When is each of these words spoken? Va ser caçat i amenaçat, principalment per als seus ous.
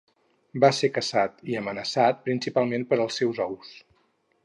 Va 0.63 0.71
ser 0.77 0.89
caçat 0.95 1.45
i 1.53 1.59
amenaçat, 1.61 2.25
principalment 2.31 2.89
per 2.93 3.01
als 3.05 3.23
seus 3.23 3.47
ous. 3.51 3.79